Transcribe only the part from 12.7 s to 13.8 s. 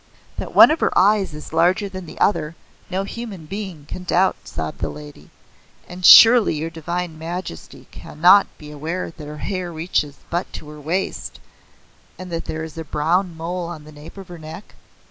a brown mole